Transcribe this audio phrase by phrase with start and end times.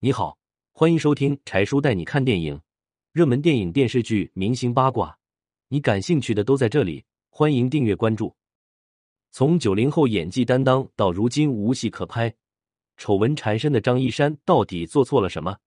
[0.00, 0.38] 你好，
[0.70, 2.60] 欢迎收听柴叔带你看电影，
[3.10, 5.18] 热门电影、电视剧、明星八卦，
[5.66, 7.04] 你感兴趣的都在这里。
[7.30, 8.32] 欢迎订阅关注。
[9.32, 12.32] 从九零后演技担当到如今无戏可拍、
[12.96, 15.58] 丑闻缠身的张一山，到底做错了什么？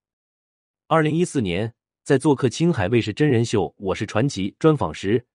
[0.88, 1.73] 二零一四年，
[2.05, 5.25] 在做客青海卫视真人秀《我是传奇》专访时，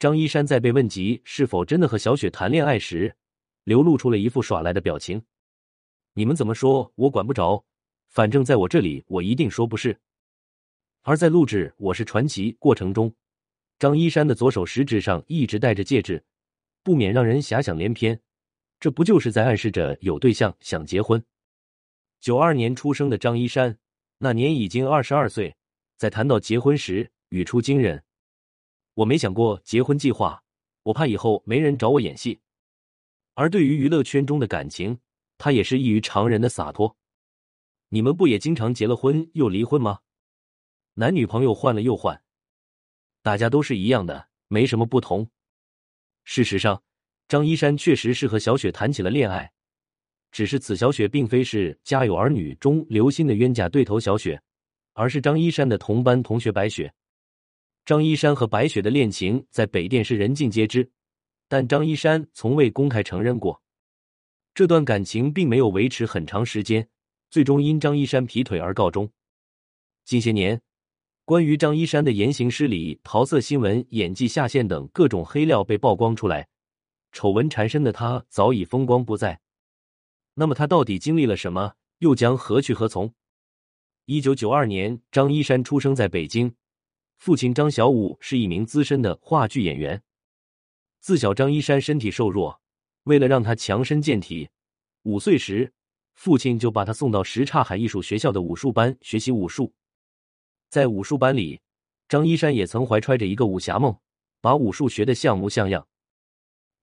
[0.00, 3.14] 张一山在被问及是否真的和小雪谈恋爱时，
[3.62, 5.22] 流露出了一副耍赖的表情。
[6.14, 7.64] 你们怎么说，我管不着。
[8.12, 9.98] 反正在我这里，我一定说不是。
[11.00, 13.14] 而在录制《我是传奇》过程中，
[13.78, 16.22] 张一山的左手食指上一直戴着戒指，
[16.82, 18.20] 不免让人遐想连篇。
[18.78, 21.24] 这不就是在暗示着有对象想结婚？
[22.20, 23.78] 九二年出生的张一山，
[24.18, 25.56] 那年已经二十二岁，
[25.96, 28.04] 在谈到结婚时语出惊人
[28.92, 30.44] ：“我没想过结婚计划，
[30.82, 32.40] 我怕以后没人找我演戏。”
[33.32, 34.98] 而对于娱乐圈中的感情，
[35.38, 36.94] 他也是异于常人的洒脱。
[37.94, 39.98] 你们不也经常结了婚又离婚吗？
[40.94, 42.22] 男女朋友换了又换，
[43.20, 45.28] 大家都是一样的，没什么不同。
[46.24, 46.82] 事实上，
[47.28, 49.52] 张一山确实是和小雪谈起了恋爱，
[50.30, 54.40] 只是此小雪并非是《家有儿女》中刘鑫的冤家对头小雪，
[54.94, 56.90] 而是张一山的同班同学白雪。
[57.84, 60.90] 张一山和白雪的恋情在北电是人尽皆知，
[61.46, 63.62] 但张一山从未公开承认过。
[64.54, 66.88] 这段感情并没有维持很长时间。
[67.32, 69.10] 最终因张一山劈腿而告终。
[70.04, 70.60] 近些年，
[71.24, 76.48] 关于张一山的言行失礼、桃色新闻、演技下线等各种黑料被曝光出来，
[77.10, 79.40] 丑闻缠身的他早已风光不再。
[80.34, 81.72] 那么他到底经历了什么？
[82.00, 83.14] 又将何去何从？
[84.04, 86.54] 一九九二年，张一山出生在北京，
[87.16, 90.02] 父亲张小武是一名资深的话剧演员。
[91.00, 92.60] 自小，张一山身体瘦弱，
[93.04, 94.50] 为了让他强身健体，
[95.04, 95.72] 五岁时。
[96.22, 99.74] 父亲就把他送到什刹海艺术学校的武术班学习武术。
[100.70, 101.60] 在武术班里，
[102.08, 103.98] 张一山也曾怀揣着一个武侠梦，
[104.40, 105.84] 把武术学得像模像样。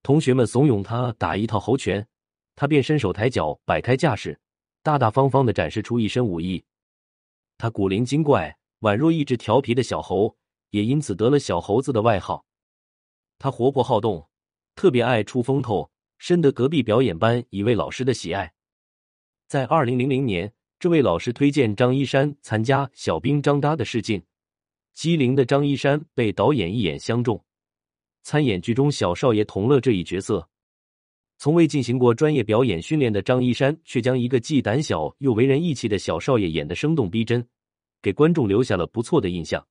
[0.02, 2.06] 同学们怂恿他打一套猴拳，
[2.54, 4.38] 他便伸手抬脚，摆开架势，
[4.82, 6.62] 大大方方的展示出一身武艺。
[7.56, 10.36] 他古灵精怪，宛若一只调皮的小猴，
[10.68, 12.44] 也因此得了“小猴子”的外号。
[13.38, 14.28] 他活泼好动，
[14.74, 18.52] 特别爱出风头，深得隔壁表演班一位老师的喜爱。
[19.50, 24.22] 在二零零零年，这位老师推荐张一山参加《小兵张嘎》的试镜，
[24.92, 27.44] 机灵的张一山被导演一眼相中，
[28.22, 30.48] 参演剧中小少爷同乐这一角色。
[31.36, 37.44] 从未进行过专业表演训练的张一山，却将一个既胆小又为人义气的小少爷演得生动逼真，
[38.00, 39.66] 给观众留下了不错的印象。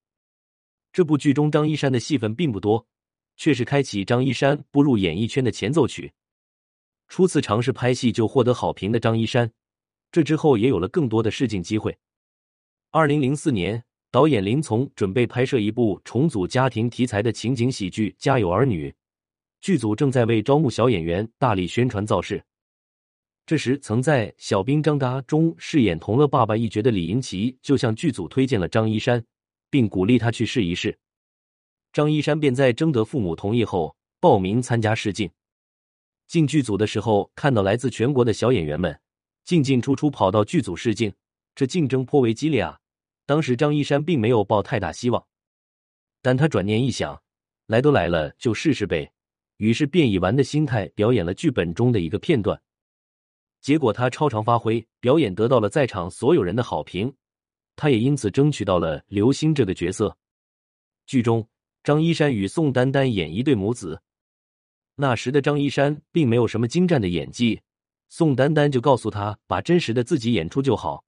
[0.92, 2.86] 这部剧中张一山的戏份并不多，
[3.38, 6.12] 却是开启张一山步入演艺圈的前奏曲。
[7.08, 9.50] 初次尝试拍戏就获得好评的张一山。
[10.12, 11.98] 这之后也有了更多的试镜机会。
[12.92, 18.90] 二零零四年，导演林从准备拍摄一部重组家庭题材的情景喜剧《家有儿女》，
[19.62, 22.44] 剧组正在为招募小演员大力宣传造势。
[23.46, 29.24] 这时，曾在《小兵张嘎》中饰演同乐爸爸一角的李银奇就向剧组推荐了张一山，
[29.70, 30.98] 并鼓励他去试一试。
[31.92, 35.30] 张一山便在征得父母同意后报名参加试镜。
[36.28, 39.00] 进剧组的时候，看到来自全国的小演员们。
[39.44, 41.14] 进进出出跑到剧组试镜，
[41.56, 42.80] 这竞争颇为激烈啊！
[43.26, 45.26] 当时张一山并没有抱太大希望，
[46.22, 47.22] 但他转念一想，
[47.68, 49.12] 来都来了，就试试呗。
[49.58, 52.60] 于是便以玩的心态表演了剧本中的一个片段，
[53.62, 57.14] 结果他超常发挥，表演得到了在场所有人的好评，
[57.76, 60.18] 他也因此争取到了刘星这个角色。
[61.06, 61.48] 剧中，
[61.84, 64.02] 张一山与宋丹丹演一对母子，
[64.96, 67.62] 那时的张一山并没有什么精湛的演技。
[68.12, 71.06] 宋丹丹就告诉他，把真实的自己演出就好，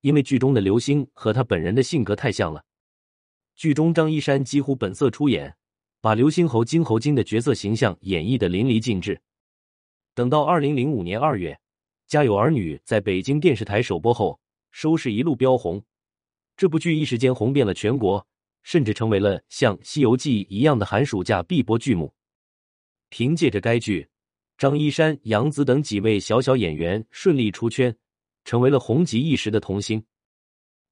[0.00, 2.64] 因为剧中的刘星和他本人的性格太像了。
[3.54, 5.56] 剧中张一山几乎本色出演，
[6.00, 9.20] 把刘星侯金侯金的角色形象演绎的淋漓尽致。
[10.14, 11.52] 等到二零零五年二月，
[12.06, 15.84] 《家有儿女》在北京电视台首播后，收视一路飙红，
[16.56, 18.26] 这部剧一时间红遍了全国，
[18.62, 22.14] 甚至成为了像《西游记》一样的寒暑假必播剧目。
[23.10, 24.08] 凭借着该剧。
[24.58, 27.96] 张一山、杨紫等几位小小演员顺利出圈，
[28.44, 30.04] 成为了红极一时的童星。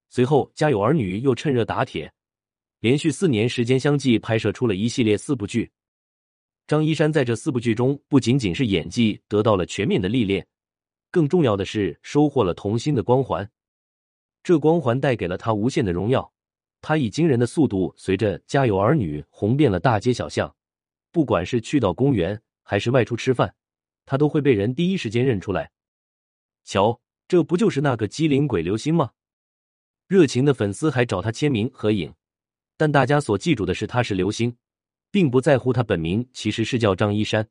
[0.08, 2.12] 随后，《家有儿女》又趁热打铁，
[2.78, 5.68] 连续四年时间相继拍摄出了一系列四部剧。
[6.68, 10.46] 张一山在这四部剧中，不仅仅是演技得到了全面的历练，
[11.10, 13.50] 更重要的是收获了童星的光环。
[14.44, 16.32] 这光环带给了他无限的荣耀，
[16.80, 20.54] 他以惊人的速度，随着《家有儿女》红遍了大街小巷，
[21.10, 22.40] 不管是去到公园。
[22.68, 23.54] 还是外出吃饭，
[24.04, 25.70] 他都会被人第一时间认出来。
[26.64, 29.12] 瞧，这不就是那个机灵鬼刘星吗？
[30.08, 32.12] 热情的粉丝还找他签名合影。
[32.76, 34.56] 但大家所记住的是他是刘星，
[35.12, 37.48] 并不在乎他本名其实是叫张一山。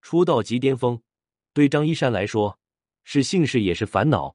[0.00, 1.00] 出道即巅峰，
[1.52, 2.58] 对张一山来说
[3.04, 4.34] 是幸事也是烦恼。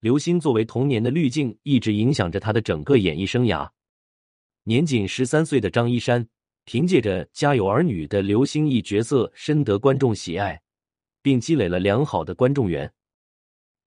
[0.00, 3.70] 刘星作为童年的滤镜，一直影响着他的整个演艺生涯。
[4.64, 6.28] 年仅十三岁的张一山，
[6.64, 10.62] 凭借着《家有儿女》的刘星一角色，深得观众喜爱，
[11.20, 12.92] 并积累了良好的观众缘。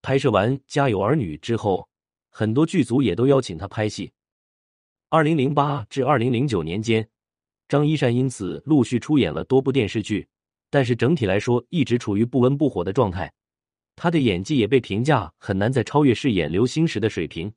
[0.01, 1.88] 拍摄完《家有儿女》之后，
[2.30, 4.12] 很多剧组也都邀请他拍戏。
[5.10, 7.07] 二零零八至二零零九年间，
[7.69, 10.28] 张一山因此陆续出演了多部电视剧，
[10.69, 13.31] 但是整体来说一直处于不温不火的状态。
[13.95, 17.54] 他的演技也被评价很难再超越饰演刘星时的水平。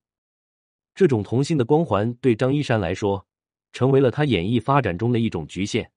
[0.94, 3.26] 这种童星的光环对张一山来说，
[3.72, 5.90] 成为了他演艺发展中的一种局限。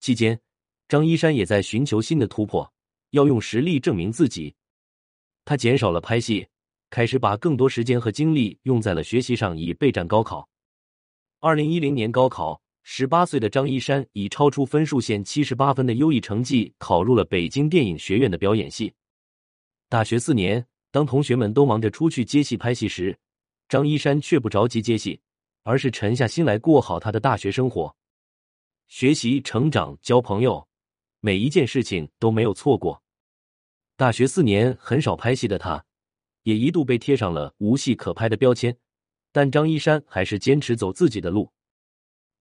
[0.00, 0.40] 期间，
[0.88, 2.72] 张一山也在寻求新的突破，
[3.10, 4.54] 要用实力证明自己。
[5.44, 6.46] 他减少了拍戏。
[6.92, 10.48] 开始把更多时间和精力用在了学习上，以备战高考。
[11.38, 18.92] 二零一零年高考，十八岁的张一山以超出分数线七十八分的优异成绩考入了北京电影学院的表演系。
[19.88, 23.16] 大学四年，当同学们都忙着出去接戏拍戏时，
[23.68, 25.20] 张一山却不着急接戏，
[25.62, 27.94] 而是沉下心来过好他的大学生活，
[28.88, 30.66] 学习、成长、交朋友，
[31.20, 33.02] 每一件事情都没有错过。
[33.96, 35.84] 大学四年很少拍戏的他。
[36.44, 38.74] 也一度被贴上了无戏可拍的标签，
[39.30, 41.52] 但张一山还是坚持走自己的路。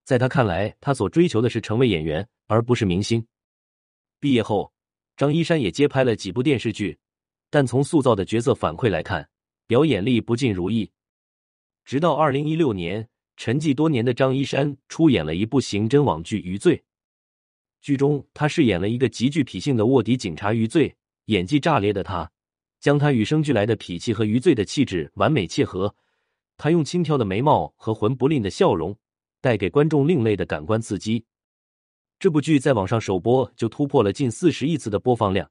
[0.05, 3.27] 在他看来，他所追求的是成为演员，而不是明星。
[4.17, 4.71] 毕业后，
[5.17, 6.97] 张一山也接拍了几部电视剧，
[7.49, 9.29] 但从塑造的角色反馈来看，
[9.67, 10.89] 表演力不尽如意。
[11.89, 16.77] 直到二零一六年，沉寂多年的张一山出演了一部刑侦网剧《余罪》，
[17.81, 20.95] 剧中他饰演了一个极具痞性的卧底警察余罪，
[21.25, 22.31] 演技炸裂的他。
[22.79, 25.95] 将他与生俱来的痞气和余罪的气质完美契合，
[26.57, 28.95] 他用轻佻的眉毛和魂不吝的笑容，
[29.41, 31.25] 带给观众另类的感官刺激。
[32.19, 35.49] 这部剧在网上首播就突破了近四十亿次的播放量，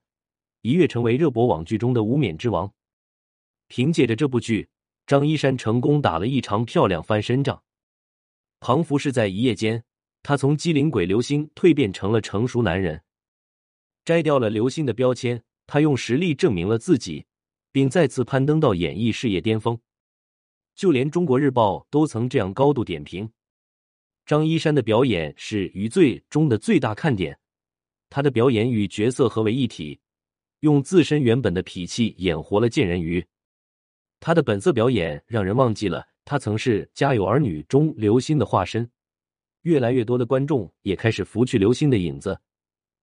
[0.63, 2.73] 一跃成为热播网剧中的无冕之王。
[3.67, 4.69] 凭借着这部剧，
[5.09, 7.63] 张一山成功打了一场漂亮翻身仗，
[8.61, 9.83] 庞福是在一夜间，
[10.23, 13.03] 他从机灵鬼刘星蜕变成了成熟男人，
[14.05, 15.43] 摘掉了刘星的标签。
[15.67, 17.25] 他用实力证明了自己，
[17.73, 19.79] 并再次攀登到演艺事业巅峰。
[20.75, 23.31] 就连中国日报都曾这样高度点评：
[24.27, 27.39] 张一山的表演是《余罪》中的最大看点。
[28.11, 30.01] 他的表演与角色合为一体，
[30.61, 33.27] 用自身原本的痞气演活了贱人鱼。
[34.21, 38.91] 他的本色表演让人忘记了他曾是《家有儿女》中刘星的化身。
[39.63, 42.41] 越来越多的观众也开始拂去刘星的影子，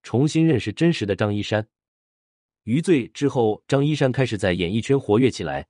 [0.02, 1.68] 重新认识真实的张一山。
[2.64, 5.68] 余罪之后，张一山开始在演艺圈活跃起来，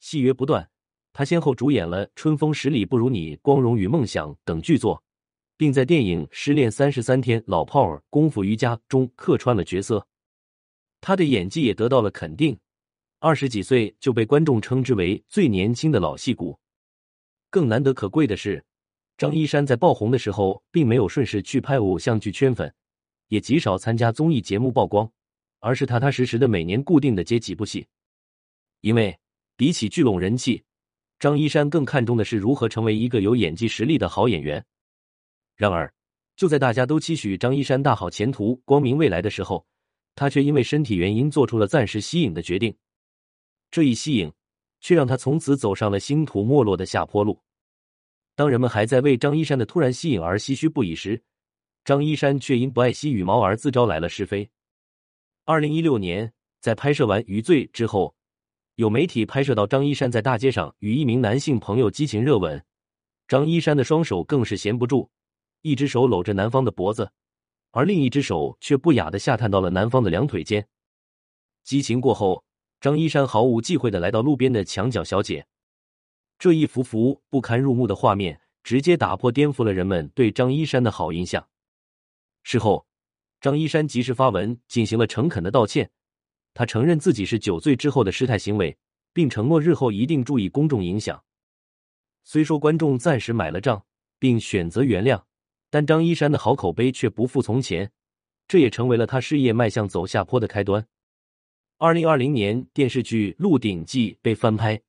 [0.00, 0.70] 戏约不断。
[1.12, 5.04] 他先后主演了《春风十里不如你》《光荣与梦想》等剧作，
[5.56, 10.08] 并在电影《失恋三十三天》《老炮儿》《功夫瑜伽》中客串了角色。
[11.00, 12.58] 他的演技也得到了肯定，
[13.24, 16.58] 二十几岁就被观众称之为最年轻的老戏骨。
[17.48, 18.62] 更难得可贵的是，
[19.16, 22.70] 张一山在爆红的时候，并没有顺势去拍偶像剧圈粉，
[23.28, 25.10] 也极少参加综艺节目曝光。
[25.60, 27.86] 而是踏踏实实的每年固定的接几部戏，
[28.82, 29.18] 因为
[29.56, 30.62] 比起聚拢人气，
[31.18, 34.62] 张一山更看重的是如何成为一个有演技实力的好演员。
[35.56, 35.90] 然而，
[36.36, 39.66] 就在大家都期许张一山大好前途、光明未来的时候，
[40.14, 42.76] 他却因为身体原因做出了暂时息影的决定。
[43.74, 44.32] 这一吸引，
[44.78, 47.42] 却让他从此走上了星途没落的下坡路。
[48.36, 51.20] 当人们还在为张一山的突然吸引而唏嘘不已时，
[51.84, 54.48] 张一山却因不爱惜羽毛而自招来了是非。
[55.44, 58.14] 二零一六年，在拍摄完《余罪》之后，
[58.76, 62.64] 有媒体拍摄到张一山在大街上与一名男性朋友激情热吻，
[63.26, 65.10] 张一山的双手更是闲不住，
[65.62, 67.10] 一只手搂着男方的脖子，
[67.72, 70.64] 而另一只手却不雅的下探到了男方的两腿间。
[71.64, 72.44] 激情过后，
[72.84, 75.46] 张一山毫无忌讳的来到路边的墙角小姐，
[76.38, 81.48] 这一幅幅不堪入目的画面，直接打破颠覆了人们对张一山的好印象。
[82.42, 82.86] 事后。
[83.40, 85.90] 张一山及时发文进行了诚恳的道歉，
[86.52, 88.76] 他承认自己是酒醉之后的失态行为，
[89.14, 91.24] 并承诺日后一定注意公众影响。
[92.22, 93.86] 虽说观众暂时买了账，
[94.18, 95.22] 并选择原谅，
[95.70, 97.90] 但张一山的好口碑却不复从前，
[98.46, 100.86] 这也成为了他事业迈向走下坡的开端。
[101.78, 104.80] 二零二零年电视剧《鹿鼎记》被翻拍，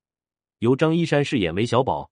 [0.60, 2.08] 由张一山饰演韦小宝。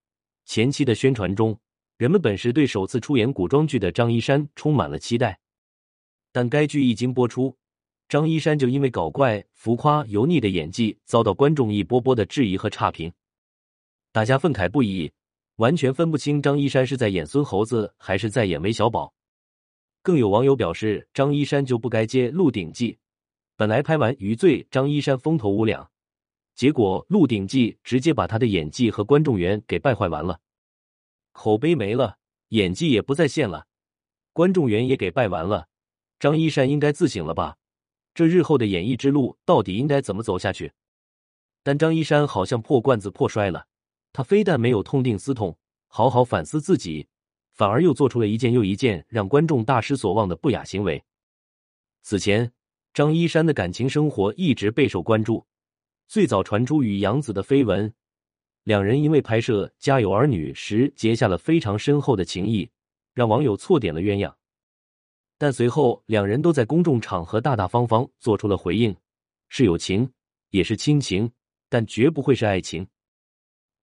[0.47, 1.57] 前期的宣传中，
[1.97, 5.39] 人们本是对首次出演古装剧的张一山充满了期待。
[6.33, 7.57] 但该剧一经播出，
[8.09, 13.13] 张一山就因为搞怪、浮夸、油腻的演技，遭到观众一波波的质疑和差评。
[14.11, 15.11] 大家愤慨不已，
[15.57, 19.15] 完全分不清张一山是在演孙猴子还是在演韦小宝。
[20.03, 22.93] 更有网友表示，张一山就不该接《鹿鼎记》，
[23.57, 25.89] 本来拍完《余罪》，张一山风头无两，
[26.57, 30.41] 结果《鹿鼎记》直接把他的演技和观众缘给败坏完了，
[31.33, 32.19] 口碑没了，
[32.49, 33.67] 演技也不在线了，
[34.33, 35.69] 观众缘也给败完了。
[36.19, 37.57] 张一山应该自省了吧？
[38.13, 40.73] 这日后的演艺之路到底应该怎么走下去？
[41.63, 43.67] 但张一山好像破罐子破摔了，
[44.13, 45.57] 他非但没有痛定思痛，
[45.87, 47.07] 好好反思自己。
[47.53, 51.05] 反而又做出了一件又一件让观众大失所望的不雅行为。
[52.03, 52.53] 此前，
[52.95, 55.45] 张一山的感情生活一直备受关注，
[56.07, 57.93] 最早传出与杨紫的绯闻，
[58.63, 62.71] 两人因为拍摄《家有儿女》时结下了非常深厚的情谊，
[63.13, 64.33] 让网友错点了鸳鸯。
[65.37, 68.95] 但随后，两人都在公众场合大大方方做出了回应，
[69.49, 70.09] 是友情，
[70.51, 71.33] 也是亲情，
[71.69, 72.87] 但绝不会是爱情。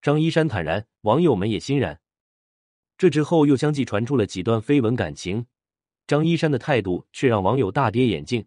[0.01, 1.99] 张一山坦然，网友们也欣然。
[2.97, 5.47] 这之后又相继传出了几段绯闻感情，
[6.07, 8.45] 张一山的态度却让网友大跌眼镜。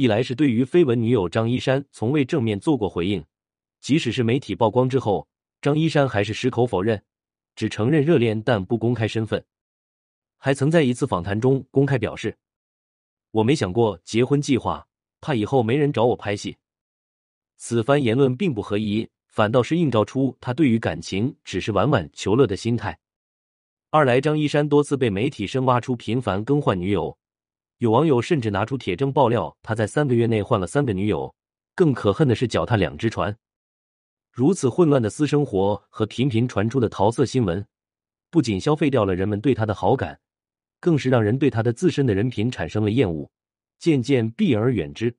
[0.00, 3.22] 一来是对于绯闻女友张一山从未正面做过回应，
[3.80, 5.28] 即使是媒体曝光之后，
[5.60, 7.04] 张一山还是矢口否认，
[7.54, 9.44] 只承认热恋但不公开身份。
[10.38, 12.34] 还曾在一次访谈中公开表示
[13.30, 14.88] ：“我没想过结婚计划，
[15.20, 16.56] 怕以后没人找我拍戏。”
[17.58, 22.98] 此番言论并不合宜，反倒是映照出他对于感情只是玩玩求乐的心态。
[23.90, 27.18] 二来，张一山多次被媒体深挖出频繁更换女友，
[27.80, 31.34] 有网友甚至拿出铁证爆料他在三个月内换了三个女友。
[31.74, 33.34] 更可恨的是，脚踏两只船。
[34.30, 37.66] 如此混乱的私生活和频频传出的桃色新闻，
[38.30, 40.20] 不仅消费掉了人们对他的好感，
[40.78, 43.30] 更是让人对他的自身的人品产生了厌恶，
[43.78, 45.16] 渐渐避而远之。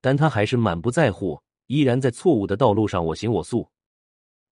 [0.00, 3.68] 但他还是满不在乎，依然在错误的道路上我行我素。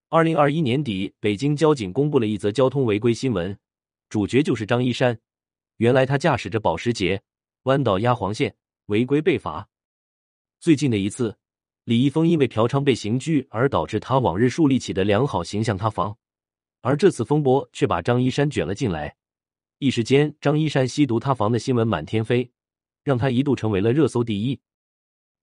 [0.09, 3.59] 二零二一年底，北京交警公布了一则交通违规新闻，
[4.09, 5.19] 主角就是张一山。
[5.79, 7.21] 原来他驾驶着保时捷
[7.63, 8.55] 弯道压黄线，
[8.87, 9.69] 违规被罚。
[10.61, 11.37] 最近的一次，
[11.85, 16.17] 李易峰因为嫖娼被刑拘，而导致他往日树立起的良好形象塌房。
[16.81, 19.15] 而这次风波却把张一山卷了进来，
[19.79, 22.51] 一时间张一山吸毒塌房的新闻满天飞，
[23.05, 24.61] 让他一度成为了热搜第一。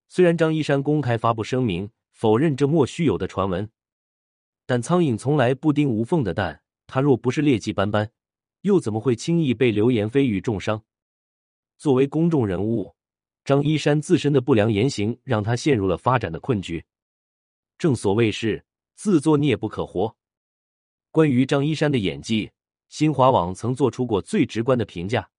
[0.08, 3.68] 虽然张一山公开发布声明，否认这莫须有的传闻。
[4.66, 8.10] 但苍蝇从来不叮无缝的蛋，他若不是劣迹斑斑，
[8.66, 10.82] 又怎么会轻易被流言蜚语重伤？
[11.78, 12.92] 作为公众人物，
[13.44, 16.84] 张一山自身的不良言行让他陷入了发展的困局。
[17.78, 18.64] 正所谓是
[18.96, 20.16] 自作孽不可活。
[21.12, 22.50] 关于张一山的演技，
[22.88, 25.30] 新华网曾做出过最直观的评价：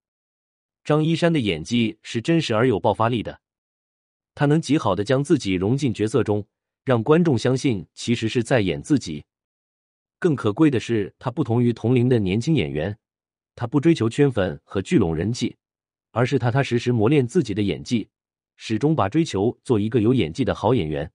[0.86, 3.42] 张一山的演技是真实而有爆发力的，
[4.36, 6.48] 他能极好的将自己融进角色中。
[6.86, 9.26] 让观众相信，其实是在演自己。
[10.18, 12.98] 更可贵的是，他不同于同龄的年轻演员，
[13.58, 15.58] 他不追求圈粉和聚拢人气，
[16.12, 18.08] 而是踏踏实实磨练自己的演技，
[18.56, 21.12] 始终把追求做一个有演技的好演员。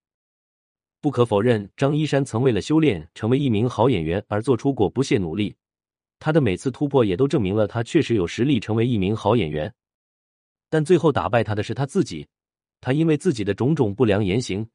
[1.01, 5.55] 不可否认，张一山曾为了修炼成为一名好演员而做出过不懈努力，
[6.19, 9.73] 他的每次突破也都证明了他确实有实力成为一名好演员。
[10.69, 12.27] 但最后打败他的是他自己，
[12.81, 14.69] 他因为自己的种种不良言行。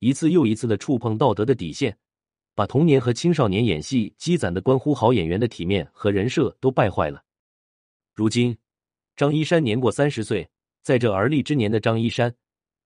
[0.00, 1.96] 一次又一次的触碰道德的底线，
[2.54, 7.24] 把童年和青少年演戏积攒的关乎好演员的体面和人设都败坏了。
[8.12, 8.56] 如今，
[9.16, 10.50] 张一山年过三十岁，
[10.82, 12.34] 在这而立之年的张一山，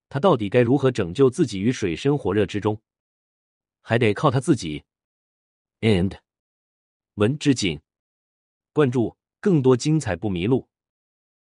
[0.07, 2.81] 他到底该如何拯救自己于水深火热之中？
[3.81, 4.83] 还得靠他自己。
[5.81, 6.17] And
[7.15, 7.79] 文之锦，
[8.71, 10.67] 关注更多精彩不迷路。